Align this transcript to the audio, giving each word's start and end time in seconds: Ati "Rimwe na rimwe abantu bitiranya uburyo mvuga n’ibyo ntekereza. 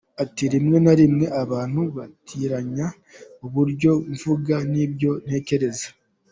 Ati 0.23 0.43
"Rimwe 0.53 0.77
na 0.85 0.93
rimwe 0.99 1.25
abantu 1.43 1.81
bitiranya 1.95 2.87
uburyo 3.45 3.91
mvuga 4.11 4.55
n’ibyo 4.71 5.11
ntekereza. 5.25 5.87